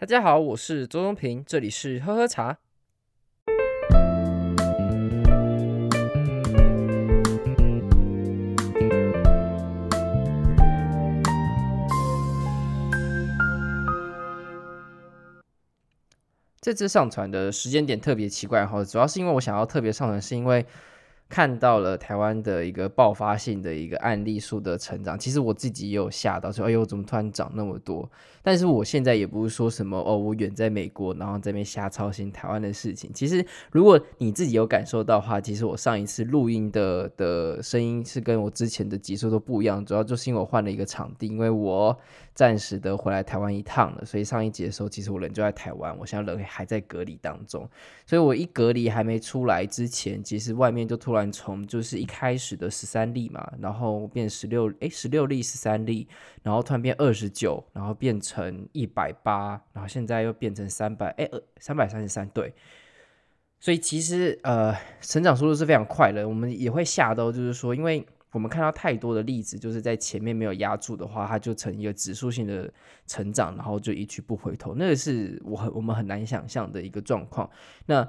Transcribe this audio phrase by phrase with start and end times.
[0.00, 2.56] 大家好，我是周中平，这里是喝喝茶。
[16.62, 20.64] 这次上传的时间点特别奇怪哈，主要是因为我想要特别上传，是因为。
[21.30, 28.10] 看到了台湾的一个爆发性的一个案例数的成长，其实我自己也有吓到，说哎呦，怎么突然涨那么多？
[28.42, 33.12] 但是我现在也不是说什么哦，我远在美国，然后在那边瞎操心台湾的事情。
[33.14, 41.96] 其实如果你自己有感受到的话，其实我上一次录音的的声音是跟我之前的集数都不一样，主要就是因为我换了一个场地，因为我
[42.34, 47.68] 暂时的回来台湾一趟了，所以上一集的时候，其实我人就在台湾，我现在人还在隔离当中，
[48.04, 51.19] 所以我一隔离还没出来之前，其实外面就突然。
[51.32, 56.06] 从就是一开始的十三例嘛，然后变十六，哎，十六例十三例，
[56.44, 62.54] 然后突然变二十九，然后变成一百八，然后现在又变成三百，哎，三百三十三，对。
[63.58, 72.72] 所以其实呃，成长速度是非常快的，我们也会吓到，就是说，因为我们看到太多的例子，就是在前面没有压住的话，它就成一个指数性的
[73.06, 77.50] 成长，然后就一去不回头，那个是我很我们很难想象的一个状况。
[77.84, 78.08] 那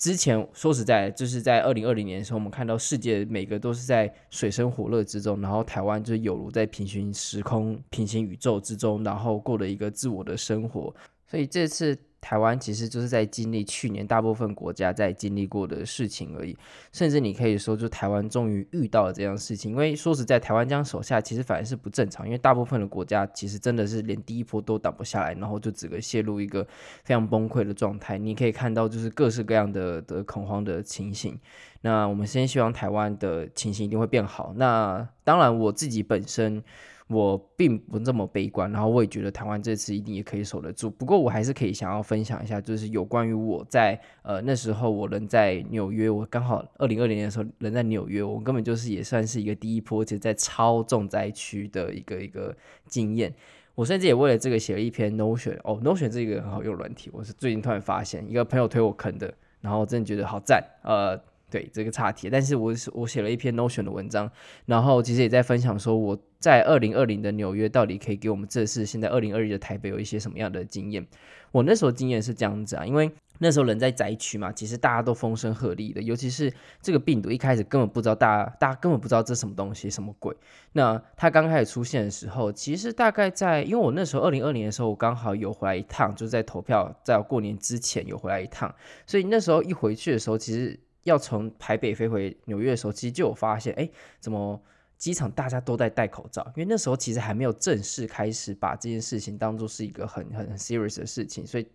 [0.00, 10.92] 之前说实在，就是在二零二零年的时候，我们看到世界每个都是在水深火热之中，然后台湾就是有如在平行时空、平行宇宙之中，然后过了一个自我的生活。
[11.28, 11.96] 所以这次。
[12.20, 16.56] 台湾其实就是在经历去年大部分国家在经历过的事情而已，
[16.92, 19.72] 甚至你可以说，就台湾终于遇到了这样事情。
[19.72, 26.62] 因为说实在，台湾这样手下其实反而是不正常，因为大部分的国家其实真的是连第一波都挡不下来，然后就整个陷入一个
[27.04, 28.18] 非常崩溃的状态。
[28.18, 31.38] 你可以看到，就是各式各样的的恐慌的情形。
[31.80, 34.52] 那我们先希望台湾的情形一定会变好。
[34.56, 36.62] 那当然，我自己本身。
[37.10, 40.88] 我并不这么悲观，然后我也觉得台湾这次一定也可以守得住。
[40.88, 53.34] 不过我还是可以想要分享一下，就是有关于我在呃那时候我人在纽约，我刚好二零二零年的时候人在纽约，我根本就是也算是一个第一波，就在超重灾区的一个一个经验。
[53.74, 61.20] 我甚至也为了这个写了一篇 Notion 哦，Notion 这个很好用软体，我是最近突然发现一个朋友推我坑的，然后我真的觉得好赞，呃。
[61.50, 64.30] 对这个差题，但是我我写了一篇 Notion 的文章，
[64.66, 71.06] 然后其实也在分享说我在二零二零的纽约到底可以给我们这次现在二零二一的台北有一些什么样的经验。
[71.52, 80.32] 我那时候经验是这样子啊，因为那时候人在灾区嘛，其实大家都风声鹤唳的，尤其是这个病毒一开始根本不知道大家大家根本不知道这什么东西什么鬼。
[80.74, 88.72] 那它刚开始出现的时候，其实大概在因为我那时候二零二零的时候，我刚好有回来一趟，就是在投票在过年之前有回来一趟，
[89.04, 90.78] 所以那时候一回去的时候，其实。
[91.04, 93.88] 要从台北飞回纽约的时候，其实就有发现，哎，
[94.18, 94.60] 怎么
[94.96, 96.44] 机场大家都在戴口罩？
[96.56, 101.66] 因为那时候其实还没有正式开始把这件事情当做是一个很很 serious 的事情，所以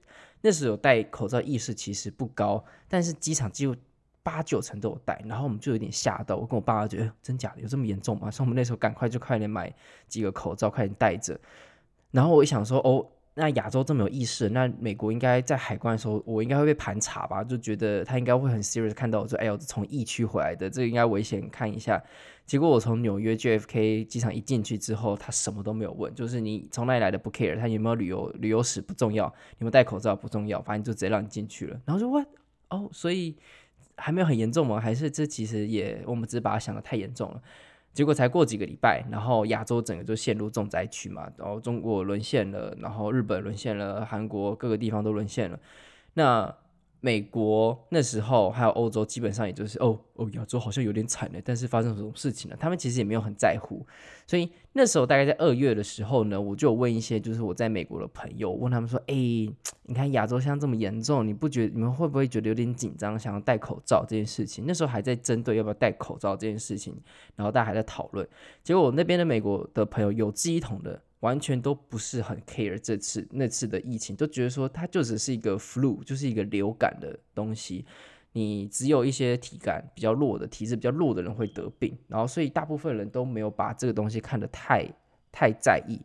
[0.41, 3.75] 那时候戴口罩意识其实不高，但是机场几乎
[4.21, 8.29] 八九成都有戴，然后我们就有点吓到，我跟我爸爸觉得，真假的有这么严重吗？
[8.29, 9.73] 所以我们那时候赶快就快点买
[10.07, 11.39] 几个口罩，快点戴着。
[12.11, 13.07] 然后我一想说，哦。
[13.37, 17.43] 那亚洲这么有意识，那美国应该在海关的时候，我应该会被盘查吧？
[17.43, 22.01] 就觉得他应该会很 serious 看到我说，哎呦，从疫区回来的，这个应该危险，看一下。
[22.45, 31.81] 结果我从纽约 JFK 机场一进去之后，他什么都没有问，就是你从哪里来的不 care，他有没有旅游旅游史不重要，有没有戴口罩不重要，反正就直接让你进去了。
[31.85, 32.25] 然后就问，
[32.69, 33.35] 哦，所以
[33.97, 34.79] 还没有很严重吗？
[34.79, 37.41] 还是这其实也我们只是把它想得太严重了？
[37.95, 45.57] 结果才过几个礼拜，然后亚洲整个就陷入重灾区嘛，然后中国沦陷了，然后日本沦陷了，韩国各个地方都沦陷了。
[46.13, 46.53] 那
[47.05, 52.57] 美国那时候还有欧洲，基本上也就是哦哦，亚洲好像有点惨了，但是发生什么事情了？
[52.59, 53.85] 他们其实也没有很在乎。
[54.25, 59.13] 所以那时候大概在二月的时候呢，我就问一些就是我在美国的朋友，问他们说：“哎，
[59.83, 66.99] 你看亚洲现在这么严重，你不觉得你们会不会觉得有点紧张，想要戴口罩这件事情？”那时候还在针对要不要戴口罩这件事情，
[67.35, 68.27] 然后大家还在讨论。
[68.63, 70.99] 结果我那边的美国的朋友有志一同的。
[71.25, 77.83] 完全都不是很 care 这次那次的疫情，都觉得说它就只是一个 flu，就是一个流感的东西。
[78.33, 84.87] 你只有一些体感比较弱的、体质比较弱的人会得病，然后所以大部分人都没有把这个东西看得太
[85.31, 85.99] 太在意。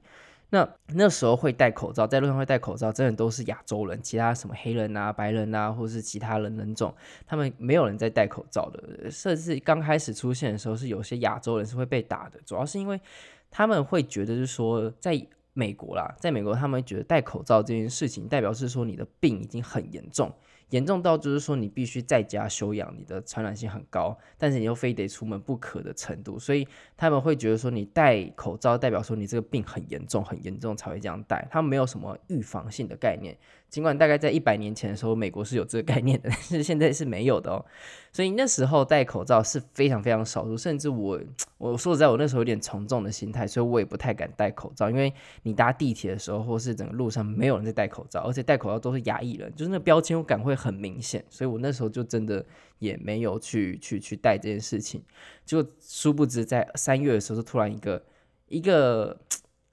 [0.49, 6.95] 那那时候会戴口罩，在路上会戴口罩，真的都是亚洲人，其他什么黑人啊、白人啊，或是其他人人种，
[7.27, 9.11] 他们没有人在戴口罩的。
[9.11, 12.99] 甚至刚开始出现的时候，是有些亚洲人是会被打的，主要是因为。
[13.51, 20.33] 他们会觉得，就是说，在美国啦，在美国他们觉得戴口罩这件事情代表是说你的病已经很严重。
[20.71, 33.37] 严重到就是说你必须在家休养，你的传染性很高，但是你又非得出门不可的程度，所以他们会觉得说你戴口罩代表说你这个病很严重，很严重才会这样戴，他们没有什么预防性的概念。
[33.69, 37.65] 尽管大概在一百年前的时候，美国是有这个概念的，但是现在是没有的哦。
[38.13, 41.21] 所以那时候戴口罩是非常非常少数，甚至我
[41.57, 44.91] 我说实在，我那时候有点从众的心态，所以我也不太敢戴口罩。
[44.91, 45.15] 因为
[45.45, 51.25] 你搭地铁的时候，或是整个路上没有人在戴口罩，而且戴口罩都是压抑人，就是那个标签我感会 很明显。
[51.31, 52.45] 所以我那时候就真的
[52.79, 55.03] 也没有去去去带这件事情。
[55.47, 58.05] 就殊不知在三月的时候，就突然一个
[58.49, 59.19] 一个，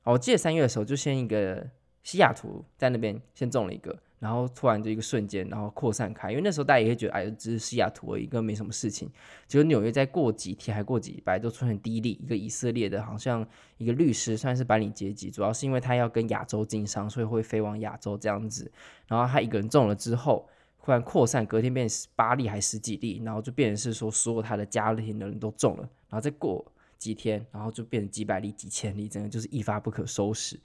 [0.04, 1.70] 我记得三月的时候就先一个。
[2.04, 6.30] 西雅图在那边先中了一个，然后突然就一个瞬间，然后扩散开。
[6.30, 9.12] 因为那时候大家也会觉得，哎，只是西雅图而已，根本没什么事情。
[9.46, 13.46] 结果纽约再过几天，还过几百，就出现第一例，一个以色列的，好像
[13.78, 18.72] 一个律师，算是白领阶级，主要是因为他要跟亚洲经商，所以会飞往亚洲这样子。
[19.08, 20.48] 然后他一个人中了之后，
[20.88, 26.66] 突然扩散，隔天变十八例还十几例，然后就变成是说所有他的家庭的人都中了，然后再过
[26.98, 30.58] 几天，然后就变成几百例、几千例，真的就是一发不可收拾。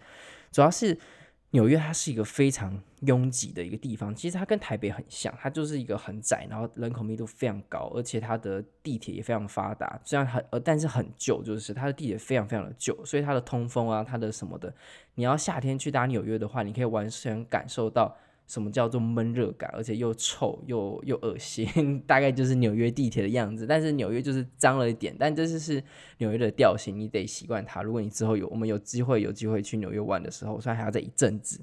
[0.52, 0.96] 主要是。
[1.54, 14.74] 纽约它是一个非常拥挤的一个地方，其实它跟台北很像，它就是一个很窄，然后人口密度非常高，而且它的地铁也非常发达，虽然很呃，但是很旧，就是它的地铁非常非常的旧，所以它的通风啊，它的什么的，
[15.14, 18.16] 你要夏天去搭纽约的话，你可以完全感受到。
[18.46, 23.66] 什么叫做闷热感，而且又臭又又恶心，大概就是纽约地铁的样子。
[23.66, 25.82] 但是纽约就是脏了一点，但这是是
[26.18, 27.82] 纽约的调性，你得习惯它。
[27.82, 31.60] 如果你之后有我们有机会有机会去纽约玩的时候，虽然还要再一阵子。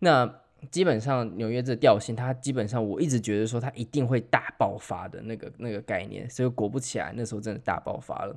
[0.00, 0.40] 那
[0.70, 8.36] 基本上纽约这调性，它基本上我一直觉得说它一定会大爆发的那个那个概念，所以果不其然，那时候真的大爆发了。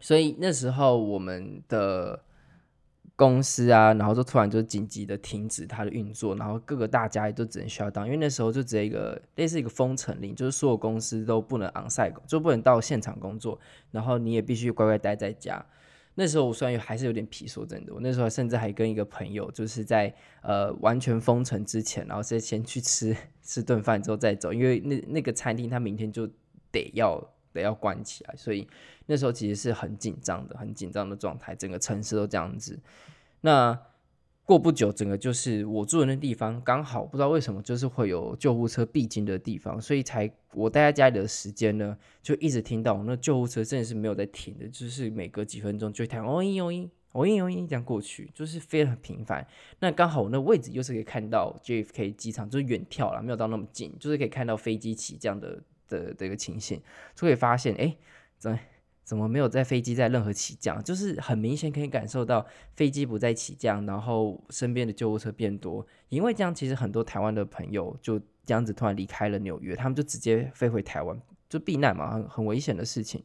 [0.00, 2.22] 所以那时候我们的。
[3.14, 13.58] 公司啊，然后就突然就紧急的停止它的运作，然后各个大家也都只能需要当因为那时候就只有一个类似一个封城令，就是所有公司都不能 onsite，就不能到现场工作，
[13.90, 15.64] 然后你也必须乖乖待在家。
[16.14, 26.28] 那时候我虽然还是有点皮，说真的，我那时候甚至还跟一个朋友，就是在呃完全封城之前，然后再先去吃 吃顿饭之后再走，因为那那个餐厅他明天就
[26.70, 27.18] 得要
[27.52, 28.66] 得要关起来，所以。
[29.06, 32.78] 那时候其实是很紧张的，很紧张的状态，整个城市都这样子。
[33.40, 33.76] 那
[34.44, 49.44] 过不久，整个就是我住的那地方，刚好不知道为什么，就是会有救护车必经的地方，所以才我待在家里的时间呢，就一直听到那救护车真的是没有在停的，就是每隔几分钟就一台哦咦哦咦哦咦哦咦这样过去，就是非常频繁。
[49.80, 55.60] 那刚好我那位置又是可以看到 JFK 机场，就是远眺了，没有到那么近，就是可以看到飞机起降的
[55.92, 56.80] 的这个情形，
[57.14, 57.96] 就可以发现哎，
[58.38, 58.58] 怎？
[59.04, 60.82] 怎么没有在飞机在任何起降？
[60.82, 62.46] 就是很明显可以感受到
[62.76, 65.84] 飞机不再起降，然后身边的救护车变多。
[66.08, 73.22] 因为这样，其实很多台湾的朋友就这样子突然离开了纽约，他们就直接飞回台湾就避难嘛，很很危险的事情。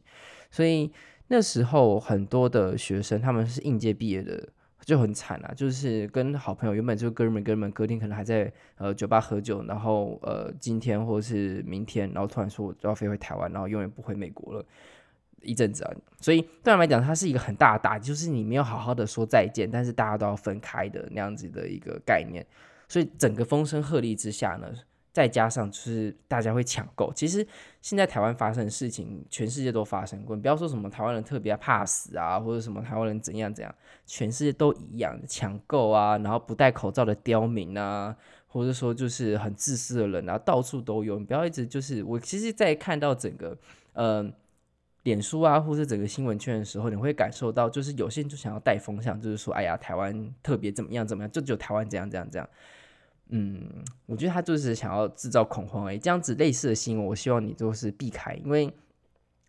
[0.50, 0.92] 所以
[1.28, 4.48] 那时候很多的学生他们是应届毕业的，
[4.88, 14.64] 就很惨啊，就是跟好朋友原本就哥们哥们，隔天可能还在呃酒吧喝酒，然后呃今天或是明天，然后突然说我要飞回台湾，然后永远不回美国了。
[15.42, 15.92] 一阵子啊，
[16.22, 22.42] 所以对他来讲，它是一个很大的打击，就是你没有好好的说再见，但是大家都要分开的那样子的一个概念。
[22.88, 24.72] 所以整个风声鹤唳之下呢，
[25.18, 27.12] 再加上就是大家会抢购。
[27.12, 27.44] 其实
[27.82, 30.36] 现在台湾发生的事情，全世界都发生过。
[30.36, 33.74] 你不要说什么台湾人特别怕死啊，或者什么台湾人怎样怎样，
[34.06, 38.14] 全世界都一样，抢购啊，然后不戴口罩的刁民啊，
[38.46, 41.18] 或者说就是很自私的人啊，到处都有。
[41.18, 43.58] 你不要一直就是我，其实，在看到整个。
[43.94, 44.30] 呃
[45.04, 52.46] 脸书啊，或是整个新闻圈的时候，你会感受到，就是有些人就想要带风向，就是说，哎呀，台湾特别怎么样怎么样，就只有台湾这样这样这样。
[53.30, 55.98] 嗯，我觉得他就是想要制造恐慌而已。
[55.98, 58.72] 这样子类似的新闻，我希望你都是避开，因为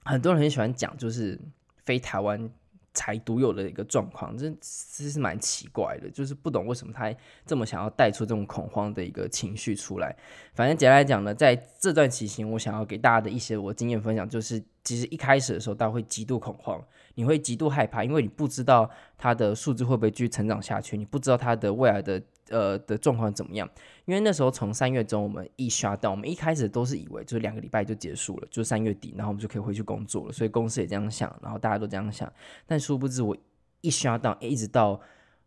[0.03, 1.39] 很多人很喜欢讲，就是
[1.85, 2.49] 非台湾
[2.93, 7.13] 才独有的一个状况，这其实是蛮奇怪的，就是不懂为什么他
[7.45, 10.13] 这么想要带出这种恐慌的一个情绪出来。
[10.53, 16.83] 反正简单来讲呢，在这段期间，我想要给大家的一些我经验分享，就是其实一开始的时候，大家会极度恐慌，
[17.15, 22.21] 你会极度害怕，因为你不知道它的数字会不会继续成长下去，你不知道它的未来的。
[22.49, 23.69] 呃的状况怎么样？
[24.05, 30.31] 因为那时候从三月中我们一 shut down，我们一开始都是以为就是两个礼拜就结束了，就三月底，然后我们就可以回去工作了。
[30.31, 32.31] 所以公司也这样想，然后大家都这样想。
[32.65, 33.35] 但殊不知我
[33.81, 34.99] 一 shut down，一直到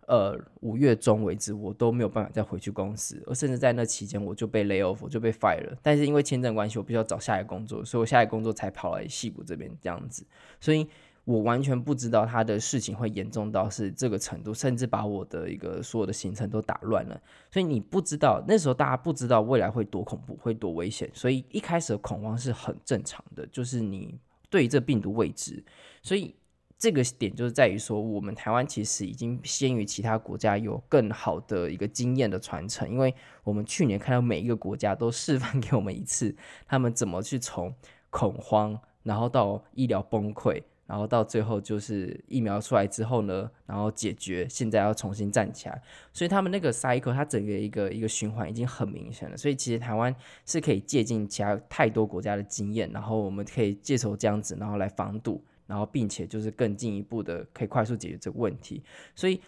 [0.06, 5.76] 呃五月中为止，我都没有办法再回去公司，而甚至在那期间我就被 lay off，我就被 fire 了。
[5.82, 10.24] 但是因为签证关系，我必须要找下一个工作，所以我下一个工作才跑来矽谷这边这样子。
[10.60, 10.88] 所以
[11.24, 17.20] 我完全不知道他的事情会严重到是这个程度，甚至把我的一个所有的行程都打乱了。
[17.50, 24.18] 所以你不知道那时候大家不知道未来会多恐怖，会多危险，所以一开始的恐慌是很正常的，就是你
[24.50, 25.62] 对于这病毒未知，
[26.02, 26.34] 所以
[26.76, 33.14] 这个点就是在于说，我们台湾其实已经先于其他国家有更好的一个经验的传承，因为
[33.44, 36.34] 我们去年看到每一个国家都示范给我们一次，
[36.66, 37.72] 他们怎么去从
[38.10, 40.60] 恐慌，然后到医疗崩溃。
[40.92, 45.82] 然后到最后就是疫苗出来之后呢，然后解决，现在要重新站起来，
[46.12, 49.34] 所以他们那个 cycle，它整个一个一个循环已经很明显了。
[49.34, 58.82] 所以其实台湾是可以借鉴其他太多国家的经验，然后我们可以借手这样子，然后来防堵，然后并且就是更进一步的可以快速解决这个问题。
[59.16, 59.40] 所以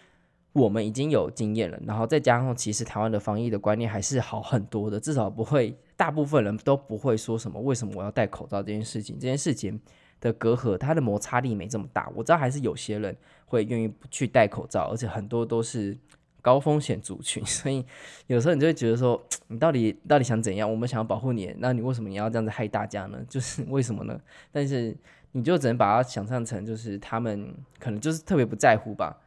[0.51, 9.79] 我们已经有经验了，然后再加上其实台湾的防疫的观念还是好很多的，至少不会大部分人都不会说什么为什么我要戴口罩这件事情，这件事情。
[10.25, 12.11] 的隔阂，它的摩擦力没这么大。
[12.15, 13.15] 我知道还是有些人
[13.45, 15.95] 会愿意去戴口罩，而且很多都是
[16.41, 17.85] 高风险族群， 所以
[18.25, 20.69] 有时候你就会觉得说，你到底到底想怎样？
[20.69, 23.23] 我们想要保护你，那你为什么你要这样子害大家呢？
[23.29, 24.19] 就是为什么呢？
[24.51, 24.97] 但是
[25.33, 29.21] 你就只能把它想象成，就是他们可能就是特别不在乎吧。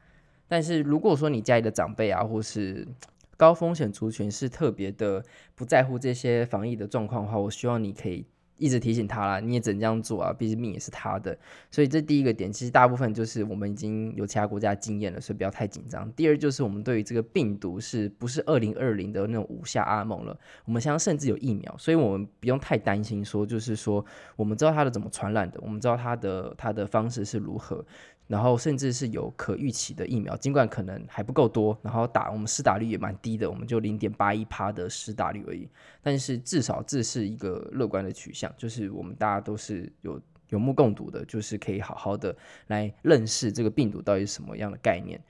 [0.48, 2.88] 但是如果说你家里的长辈啊，或是
[3.36, 5.24] 高风险族群是特别的
[5.54, 8.26] 不在乎这些防疫的状况的话，我希望你可以。
[8.58, 11.36] 一直提醒他啦，你也只能这样做啊，毕竟命也是他的。
[11.70, 16.10] 所以这第一个点，其实大部分就是我们已经有其他国家经验了，所以不要太紧张。
[16.12, 24.04] 第二就是我们对于这个病毒是不是二零二零的那种五下阿蒙了，我们现在甚至有疫苗，所以我们不用太担心说，就是说
[24.36, 27.84] 我们知道它的怎么传染的，我们知道它的它的方式是如何。
[28.28, 35.66] 然后甚至是有可预期的疫苗，尽管可能还不够多，然后打我们施打率也蛮低的，我们就零点八一趴的施打率而已。
[36.02, 40.20] 但是至少这是一个乐观的取向，就是我们大家都是有
[40.50, 42.36] 有目共睹的，就是可以好好的
[42.68, 45.20] 来认识这个病毒到底是什么样的概念，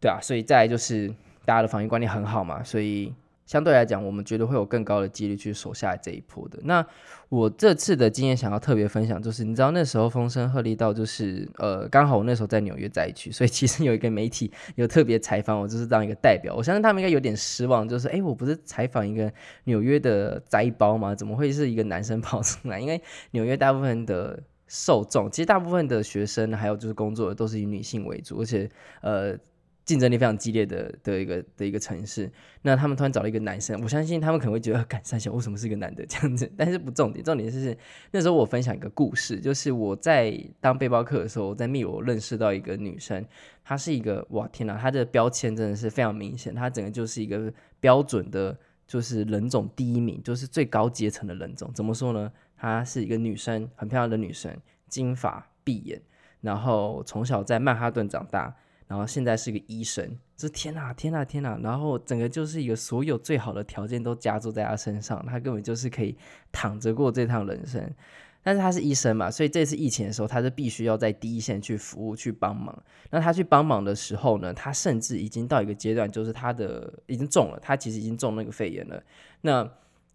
[0.00, 1.08] 对啊，所以再来就是
[1.44, 3.14] 大家的防疫观念很好嘛，所以。
[3.46, 6.58] 相对来讲，我们觉得会有更高的几率去守下来这一波的。
[6.64, 6.84] 那
[7.28, 16.54] 我这次的经验想要特别分享，就是你知道那时候风声鹤唳到，就是呃，刚好我那时候在纽约灾区，所以其实有一个媒体有特别采访我，就是当一个代表。
[16.54, 19.30] 我相信他们应该有点失望，就是哎，我不是采访一个
[19.64, 21.14] 纽约的灾包吗？
[21.14, 22.80] 怎么会是一个男生 跑出来？
[22.80, 23.00] 因为
[23.32, 28.70] 纽约大部分的受众，其实大部分的学生还有就是工作的都是以女性为主，而且
[29.02, 29.36] 呃。
[29.84, 32.30] 竞争力非常激烈的的一个的一个城市，
[32.62, 36.50] 那他们突然找了一个男生，我相信他们可能会觉得，干三小为什么是一个男的 这样子？
[36.56, 37.76] 但是不重点，重点是
[38.10, 43.22] 那时候我分享一个故事，就是我在当背包客的时候，在秘鲁认识到一个女生，
[43.62, 51.70] 她是一个哇天哪，她的标签真的是非常明显，她整个就是一个标准的，就是人种第一名，就是最高阶层的人种。
[51.74, 52.32] 怎么说呢？
[52.56, 54.56] 她是一个女生，很漂亮的女生，
[54.88, 56.00] 金发碧眼，
[56.40, 58.56] 然后从小在曼哈顿长大。
[58.94, 61.58] 然后现在是个医生，这天哪，天哪，天哪！
[61.60, 66.16] 然后整个就是一个所有最好的条件都加注在他身上，他根本就是可以
[66.52, 67.92] 躺着过这趟人生。
[68.40, 72.84] 但是他是医生嘛，所以这次疫情的时候，他是必须要在第一线去服务、去帮忙。
[73.10, 79.02] 那他去帮忙的时候呢，他甚至已经到一个阶段，就是他的已经中了，他其实已经中那个肺炎了。
[79.40, 79.68] 那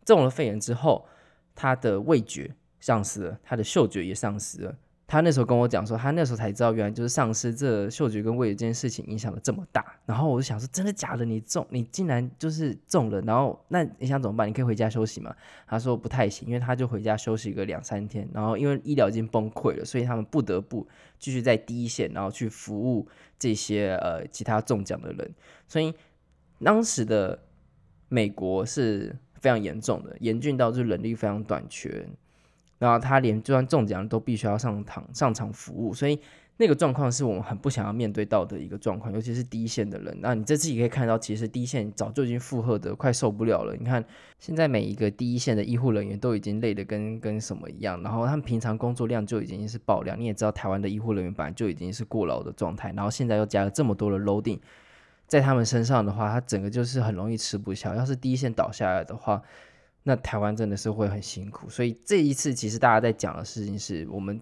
[0.05, 1.05] 中了肺炎之后，
[1.53, 4.73] 他的味觉丧失了，他的嗅觉也丧失了。
[5.09, 9.83] 他那时候跟我讲说，他那时候才知道，原来就是丧失这嗅觉跟味觉这件事情影响的这么大。
[10.05, 11.25] 然后我就想说，真的假的？
[11.25, 13.19] 你中，你竟然就是中了。
[13.21, 14.47] 然后那你想怎么办？
[14.47, 15.35] 你可以回家休息吗？
[15.65, 18.29] 他说不太行，因为他就回家休息个两三天。
[18.31, 20.87] 然后因为医疗已经崩溃了，所以他们不得不
[21.17, 23.07] 继续在第一线，然后去服务
[23.39, 25.33] 这些呃其他中奖的人。
[25.67, 25.91] 所以
[26.63, 27.39] 当时的
[28.09, 32.07] 美国是非常严重的，严峻到就是人力非常短缺。
[32.79, 36.19] 然后他连就算中奖都必须要上场上场服务，所以
[36.57, 40.17] 那个状况是我们很不想要面对到的一个状况，尤其是第一线的人。
[40.19, 43.75] 那你这次也可以看到，其实第一线早就已经负荷的快受不了了。
[43.77, 44.03] 你看
[44.39, 50.19] 现在每一个第一线的医护人员都已经累得跟跟什么一样，然后他们平常工作量就已经是爆量。
[50.19, 54.59] 你也知道，台湾的医护人员本来就已经是过劳的状态，然后现在又加了这么多的 loading
[55.27, 57.95] 在他们身上的话，他整个就是很容易吃不消。
[57.95, 59.41] 要是第一线倒下来的话，
[60.03, 64.41] 那台湾真的是会很辛苦，所以这一次其实大家在讲的事情是我们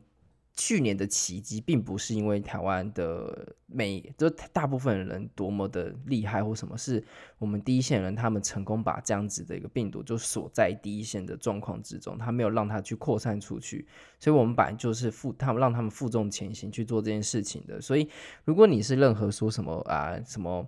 [0.55, 7.03] 去年的奇迹，并不是因为台湾的每就大部分人多么的厉害或什么，是
[7.37, 13.87] 我们第一线人他们成功把这样子的一个病毒就锁在第一线的状况之中，他没有让它去扩散出去，
[14.19, 18.09] 所以我们本来就是负他们让他们负重前行去做这件事情的，所以
[18.45, 20.67] 如果你是任何说什么啊什么。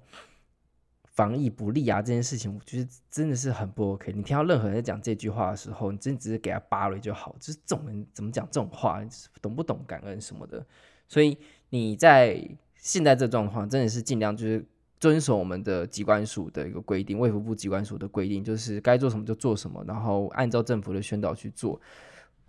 [1.20, 4.14] 防疫不力啊，这件事情我觉得真的是很不 OK。
[4.14, 7.36] 你听到任何人在讲这句话的时候，你真的只是给他扒了就好。
[7.42, 9.04] 就是这种人怎么讲这种话，
[9.42, 10.66] 懂不懂感恩什么的？
[11.10, 11.38] 所以
[11.72, 12.42] 你在
[12.78, 14.66] 现在这状况，真的是尽量就是
[14.98, 21.82] 遵守我们的机关署的一个规定，卫福部机关署的规定，就是该做什么就做什么，然后按照政府的宣导去做。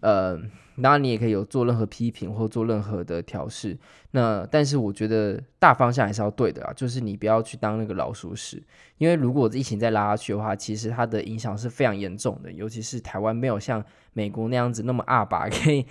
[0.03, 0.41] 呃，
[0.81, 3.77] 当然你也可以有做任何批评或做任何的调试。
[4.13, 8.61] 那但是我觉得大方向还是要对的啊，就是你不要去当那个老鼠屎，
[8.99, 15.87] 因为如果疫情再拉下去的话，其实它的影响是非常严重的，尤其是台湾没有像美国那样子那么阿爸 可以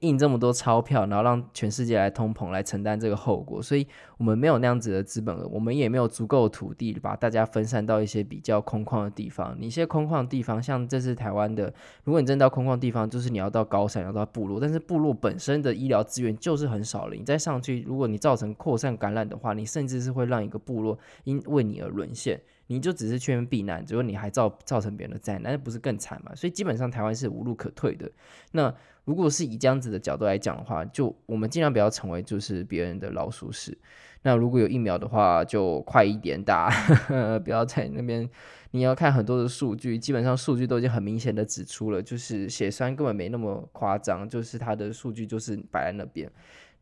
[0.00, 3.86] 印这么多钞票，然后让全世界来通膨来承担这个后果，所以
[4.18, 9.56] 我们没有那样子的资本额，我们也没有足够的土地把大家分散到一些比较空旷的地方。
[9.56, 22.40] 你一些空旷的地方，像这次台湾的，如果你真的到空旷地方，就是你要到高山，要到部落，但是部落本身的医疗资源就是很少了，你再上去，如果你造成扩散感染的话，你甚至是会让一个部落因为你而沦陷。
[22.70, 26.32] 你就只是去避难，结果你还造造成别人的灾难，那不是更惨吗？
[26.36, 28.08] 所以基本上台湾是无路可退的。
[28.52, 28.72] 那
[29.04, 33.76] 如果是以这样子的角度来讲的话，就我们尽量不要成为就是别人的老鼠屎。
[34.22, 36.70] 那如果有疫苗的话，就快一点打，
[37.42, 38.30] 不要在那边。
[38.70, 46.30] 你要看很多的数据，基本上数据都已经很明显的指出了，就是血栓根本没那么夸张，就是它的数据就是摆在那边。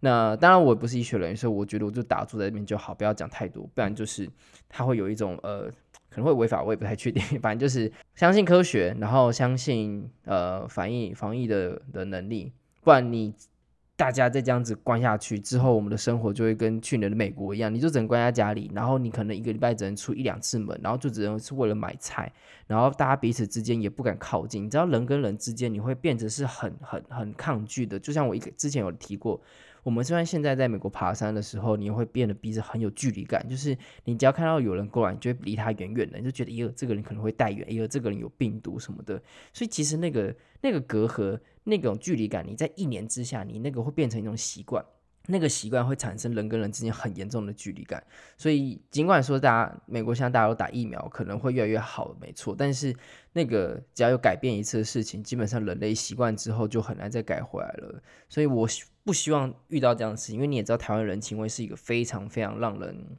[0.00, 4.28] 那当然，我也不是医学人员，所以我觉得我就打住在那边就好，不要讲太多，不然就是
[4.68, 5.70] 他会有一种呃，
[6.08, 7.22] 可能会违法，我也不太确定。
[7.40, 12.52] 反正就是相信科学，然后相信呃防疫防疫的的能力，
[12.82, 13.34] 不然你。
[13.98, 22.32] 大家再这样子关下去之后，我们的生活就会跟去年的美国一样，你就只能关在家里，然后你可能一个礼拜只能出一两次门，然后就只能是为了买菜，
[22.68, 24.64] 然后大家彼此之间也不敢靠近。
[24.64, 29.40] 你知道人跟人之间你会变成是很很很抗拒的，就像我一个之前有提过。
[29.82, 39.22] 我们虽然现在在美国爬山的时候，你会变得鼻子很有距离感，就是你只要看到有人过来，你就会离他远远的，你就觉得，哎呦，这个人可能会带远，哎呦，这个人有病毒什么的。
[39.52, 44.84] 所以其实那个那个隔阂、那种距离感，你在一年之下，你那个会变成一种习惯。
[45.30, 48.02] 那个习惯会产生人跟人之间很严重的距离感，
[48.38, 52.56] 所以尽管说大家美国现在大家都打疫苗，可能会越来越好，没错。
[52.56, 52.96] 但是
[53.34, 58.02] 那个只要有改变一次的事情，基本上人类习惯之后就很难再改回来了。
[58.30, 58.66] 所以我
[59.08, 63.16] 不希望遇到这样的事情，因为你也知道台湾人情味是一个非常非常让人。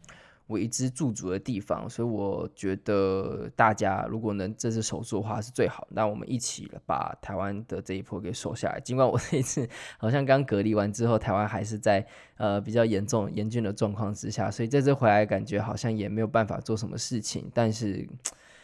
[0.50, 5.88] 为之驻足的地方，所以我觉得大家如果能这次守住的话是最好。
[5.92, 8.80] 那我们一起把台湾的这一波给守下来。
[8.80, 12.04] 尽管我这一次好像刚隔离完之后，台湾还是在
[12.38, 17.48] 呃比较严重、严峻的状况之下，所以这次回来感觉好像也没有办法做什么事情。
[17.54, 18.10] 但是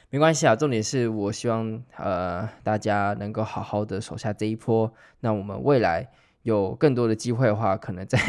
[0.10, 4.92] 没关系啊，重点是我希望呃大家能够好好的守下这一波。
[5.20, 6.10] 那我们未来。
[6.46, 8.20] 有更多的机会的话，可能再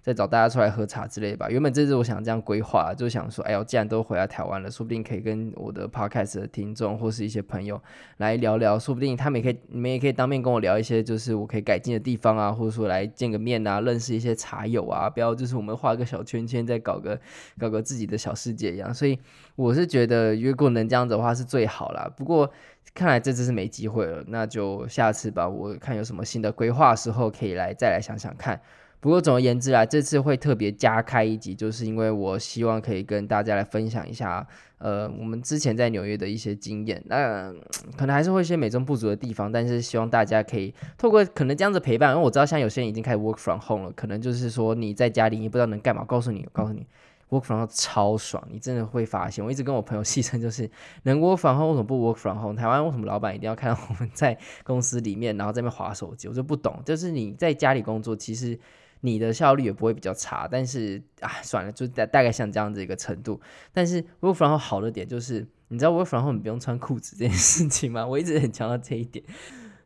[0.00, 1.50] 再找大家出来喝茶之类吧。
[1.50, 7.78] 原本这次我想这样规划，就想说，哎呦，既然都回来台湾了，说不定可以跟我的 podcast 的听众或是一些朋友
[8.16, 17.20] 来聊聊，说不定他们也可以，你们也可以当面跟我聊一些，就是我可以改进的地方啊，或者说来见个面啊，认识一些茶友啊，不要就是我们画个小圈圈，再搞个
[17.58, 18.94] 搞个自己的小世界一样。
[18.94, 19.18] 所以
[19.54, 22.10] 我是觉得，如果能这样子的话是最好啦。
[22.16, 22.50] 不过。
[22.96, 25.46] 看来这次是没机会了，那就下次吧。
[25.46, 28.58] 我看有什么新的规划时候，可以来再来想想看。
[29.00, 34.44] 不过总而言之啊，这次会特别加开一集，就是因为我希望可以跟大家来分享一下，
[34.78, 37.00] 呃，我们之前在纽约的一些经验。
[37.06, 37.52] 那
[37.98, 46.86] 可能还是会一些美中不足的地方，但是希望大家可以透过可能这样子陪伴，因为我知道像有些人已经开始 work from home 了，可能就是说你在家里你不知道能干嘛，告诉你，告诉你。
[47.30, 49.44] Work from home 超爽，你真的会发现。
[49.44, 50.70] 我一直跟我朋友戏称，就是
[51.02, 52.54] 能 Work from home 为什么不 Work from home？
[52.54, 56.28] 台湾为什么老板一定要看到我们在公司里面，然后在那边划手机？
[56.28, 56.80] 我就不懂。
[56.84, 58.58] 就是你在家里工作，其实
[59.00, 60.46] 你的效率也不会比较差。
[60.48, 63.40] 但是啊，算了，就大大概像这样子一个程度。
[63.72, 68.06] 但是 Work from home 好的点就是，你知道 Work from home 你不用穿裤子这件事情吗？
[68.06, 69.24] 我一直很强调这一点。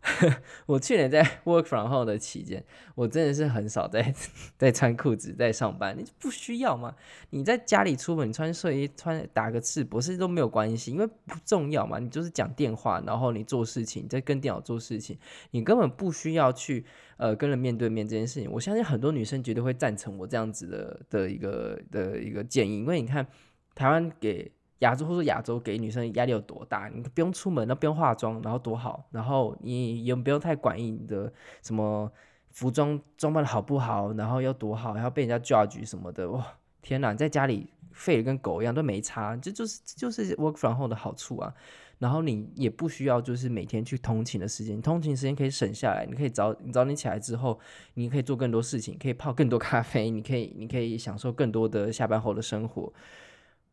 [0.64, 4.14] 我去年在 work from home 的期间，我真的是很少在
[4.56, 5.94] 在穿裤子在上班。
[5.96, 6.96] 你不需要吗？
[7.30, 11.98] 你在家里出门，穿睡衣、穿打个赤膊是都没有关系，因为不重要嘛。
[11.98, 15.18] 你就是讲电话，然后你做事情，在跟电脑做事情，
[15.50, 16.86] 你根本不需要去
[17.18, 18.50] 呃跟人面对面这件事情。
[18.50, 23.26] 我相信很多女生绝对会赞成我这样子的的一个的一个建议，因为你看
[23.74, 24.50] 台湾给。
[24.80, 26.88] 亚洲或者亚洲给女生压力有多大？
[26.88, 29.06] 你不用出门，那不用化妆，然后多好。
[29.10, 32.10] 然后你也不用太管你的什么
[32.50, 36.30] 服装装扮的好不好，然后要多好，然后被人家 judge 什么的。
[36.30, 36.44] 哇，
[36.82, 37.14] 天哪！
[37.14, 41.54] 在家里废的跟狗一样都没差，这就是就是 work from home 的好处啊。
[41.98, 46.06] 然后你也不需要就是每天去通勤的时间，通勤时间可以省下来。
[46.08, 47.60] 你可以早你早点起来之后，
[47.92, 52.90] 你可以做更多事情，可以泡更多咖啡，你可以你可以享受更多的下班后的生活。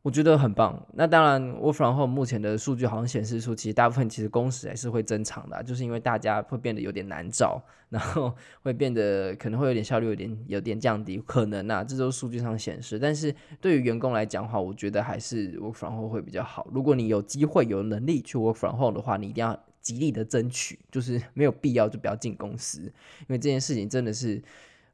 [0.08, 0.82] 我觉得很棒。
[0.93, 12.98] 那当然，Work from home 目前的数据好像显示出，其实大部分其实工时还是会增长的，就是因为大家会变得有点难找，然后会变得可能会有点效率有点有点降低，可能啊，这都是数据上显示。
[12.98, 16.65] 但是对于员工来讲的话，我觉得还是 Work from home 会比较好。
[16.72, 24.41] 如果你有机会有能力去 Work from home 的话，你一定要极力的争取，就是没有必要就不要进公司，因为这件事情真的是。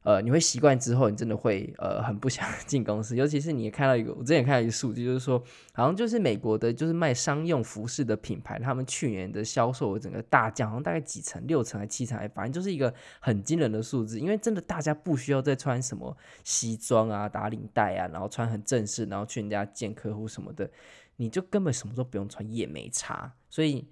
[0.04, 3.16] 呃，你会习惯之后，你真的会呃很不想 进公司。
[3.16, 14.20] 尤其是你看到一个，我之前看到一个数据，就是说，好像就是美国的，就是卖商用服饰的品牌，他们去年的销售整个大降，好像大概几成，六成还七成，反正就是一个很惊人的数字。
[14.20, 16.14] 因为真的大家不需要再穿什么
[16.44, 20.70] 西装啊、打领带啊，然后穿很正式，然后去人家见客户什么的，
[21.16, 23.32] 你就根本什么都不用穿，也没差。
[23.48, 23.88] 所以。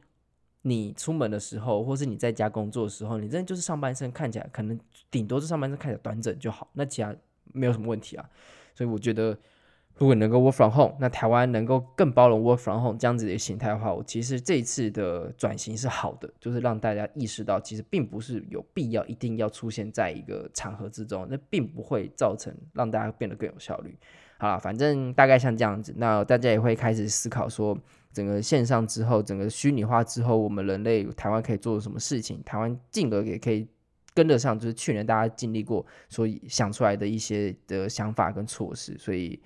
[0.62, 4.78] 你出门的时候，或是你在家工作的时候，你真的就是上半身看起来可能
[5.10, 7.14] 顶多是上半身看起来端正就好，那其他
[7.52, 8.24] 没有什么问题啊。
[8.74, 9.36] 所以我觉得，
[9.96, 23.98] 如果能够 work from home，那台湾能够更包容 work from home 这样子的形态的话，我其实这一次的转型是好的，就是让大家意识到，其实并不是有必要一定要出现在一个场合之中，那并不会造成让大家变得更有效率。
[24.38, 27.76] 好了，反正大概像这样子，那大家也会开始思考说。
[28.12, 32.42] 整个线上之后，整个虚拟化之后，我们人类台湾可以做什么事情？
[32.44, 33.66] 台湾进而也可以
[34.14, 38.96] 跟得上，就是去年大家经历过所以想出来的一些的想法跟措施。
[38.98, 39.40] 所以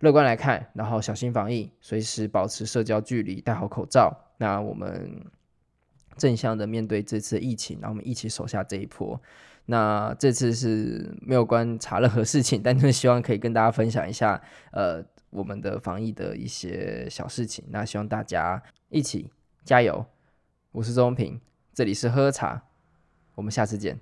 [0.00, 4.16] 乐观来看，然后小心防疫，随时保持社交距离，戴好口罩。
[4.38, 5.24] 那我们
[6.16, 9.20] 正向的面对这次疫情，然后我们一起守下这一波。
[9.66, 14.40] 那这次是没有观察任何事情，但是希望可以跟大家分享一下，
[14.72, 15.04] 呃。
[15.34, 19.32] 我们的防疫的一些小事情，那希望大家一起
[19.64, 20.06] 加油。
[20.70, 21.40] 我是周文平，
[21.72, 22.62] 这里是喝茶，
[23.34, 23.98] 我们下次见。